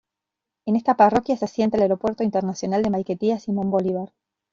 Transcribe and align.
En 0.65 0.75
esta 0.77 0.95
parroquia 0.97 1.37
se 1.37 1.45
asienta 1.45 1.77
el 1.77 1.83
Aeropuerto 1.83 2.23
Internacional 2.23 2.81
de 2.81 2.89
Maiquetía 2.89 3.37
Simón 3.39 3.69
Bolívar. 3.69 4.11